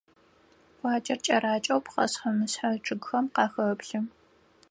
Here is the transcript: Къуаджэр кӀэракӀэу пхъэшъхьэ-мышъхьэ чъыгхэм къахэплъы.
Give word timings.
Къуаджэр 0.77 1.19
кӀэракӀэу 1.25 1.83
пхъэшъхьэ-мышъхьэ 1.85 2.69
чъыгхэм 2.85 3.25
къахэплъы. 3.33 3.99